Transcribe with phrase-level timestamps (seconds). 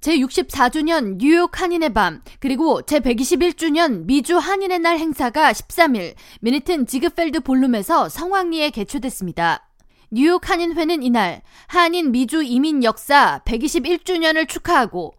[0.00, 8.70] 제64주년 뉴욕 한인의 밤, 그리고 제121주년 미주 한인의 날 행사가 13일 미니튼 지그펠드 볼룸에서 성황리에
[8.70, 9.66] 개최됐습니다.
[10.12, 15.14] 뉴욕 한인회는 이날 한인 미주 이민 역사 121주년을 축하하고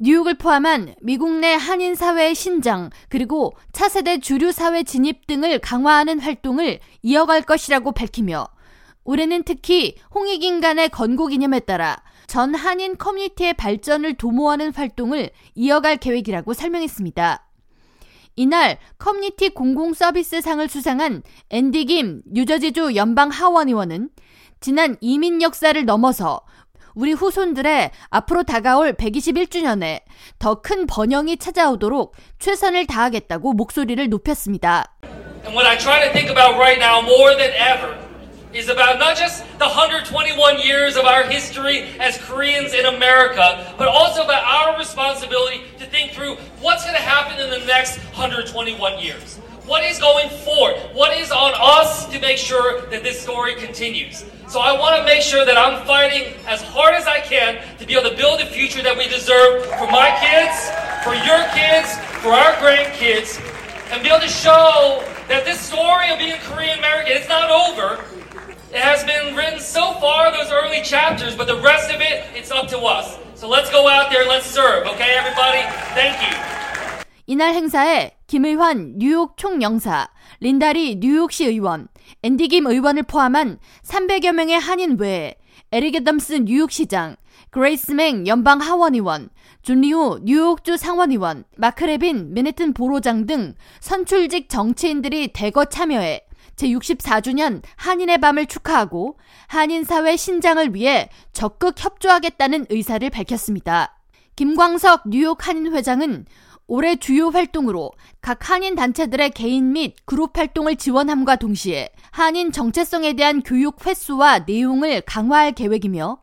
[0.00, 6.80] 뉴욕을 포함한 미국 내 한인 사회의 신장 그리고 차세대 주류 사회 진입 등을 강화하는 활동을
[7.02, 8.48] 이어갈 것이라고 밝히며
[9.04, 16.52] 올해는 특히 홍익인 간의 건국 기념에 따라 전 한인 커뮤니티의 발전을 도모하는 활동을 이어갈 계획이라고
[16.54, 17.46] 설명했습니다.
[18.36, 24.10] 이날 커뮤니티 공공 서비스 상을 수상한 앤디 김 뉴저지주 연방 하원 의원은
[24.60, 26.40] 지난 이민 역사를 넘어서
[26.94, 30.02] 우리 후손들의 앞으로 다가올 121주년에
[30.38, 34.94] 더 큰 번영이 찾아오도록 최선을 다하겠다고 목소리를 높였습니다.
[35.44, 38.03] And what I try to think about right now more than ever
[38.54, 43.88] is about not just the 121 years of our history as Koreans in America, but
[43.88, 49.00] also about our responsibility to think through what's going to happen in the next 121
[49.00, 49.38] years.
[49.66, 50.76] What is going forward?
[50.92, 54.24] What is on us to make sure that this story continues?
[54.46, 57.86] So I want to make sure that I'm fighting as hard as I can to
[57.86, 60.54] be able to build a future that we deserve for my kids,
[61.02, 63.40] for your kids, for our grandkids,
[63.90, 68.04] and be able to show that this story of being Korean American, it's not over.
[70.44, 73.18] Those early chapters, but the rest of it, it's up to us.
[73.34, 75.62] So let's go out there, let's serve, okay, everybody?
[75.94, 76.34] Thank you.
[77.26, 80.08] 이날 행사에 김의환 뉴욕 총영사,
[80.40, 81.88] 린다리 뉴욕시 의원,
[82.22, 85.36] 앤디 김 의원을 포함한 300여 명의 한인 외에
[85.72, 87.16] 에릭 애덤스 뉴욕시장,
[87.50, 89.30] 그레이스 맹 연방 하원의원,
[89.62, 96.23] 존리우 뉴욕주 상원의원, 마크 레빈 맨해튼 보로장 등 선출직 정치인들이 대거 참여해
[96.56, 103.98] 제64주년 한인의 밤을 축하하고 한인 사회 신장을 위해 적극 협조하겠다는 의사를 밝혔습니다.
[104.36, 106.26] 김광석 뉴욕 한인 회장은
[106.66, 113.42] 올해 주요 활동으로 각 한인 단체들의 개인 및 그룹 활동을 지원함과 동시에 한인 정체성에 대한
[113.42, 116.18] 교육 횟수와 내용을 강화할 계획이며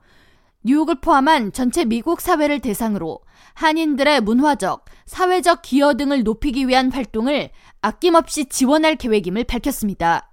[0.64, 3.20] 뉴욕을 포함한 전체 미국 사회를 대상으로
[3.54, 7.50] 한인들의 문화적, 사회적 기여 등을 높이기 위한 활동을
[7.82, 10.31] 아낌없이 지원할 계획임을 밝혔습니다.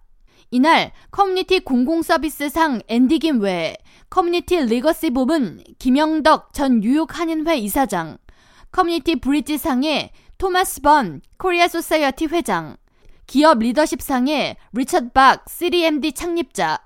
[0.51, 3.77] 이날 커뮤니티 공공서비스상 앤디김 외에
[4.09, 8.17] 커뮤니티 legacy 부문 김영덕 전 뉴욕 한인회 이사장,
[8.73, 12.79] 커뮤니티 bridge상의 토마스 번 코리아 소사이어티 회장,
[13.27, 16.79] 기업 리더십상의 리처드 박 3MD 창립자,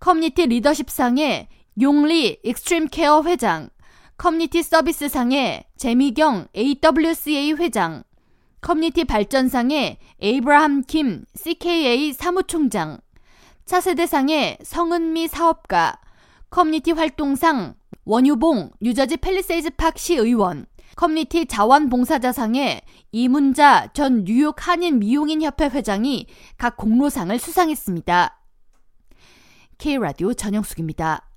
[0.00, 1.46] 커뮤니티 리더십상의
[1.82, 3.68] 용리 익스트림 케어 회장,
[4.16, 8.02] 커뮤니티 서비스상의 재미경 AWCA 회장,
[8.60, 12.98] 커뮤니티 발전상의 에이브라함 킴 CKA 사무총장,
[13.64, 15.98] 차세대상의 성은미 사업가,
[16.50, 20.66] 커뮤니티 활동상 원유봉 뉴저지 펠리세이즈 파크시 의원,
[20.96, 26.26] 커뮤니티 자원봉사자상의 이문자 전 뉴욕 한인 미용인 협회 회장이
[26.56, 28.40] 각 공로상을 수상했습니다.
[29.78, 31.30] K라디오 전영숙입니다.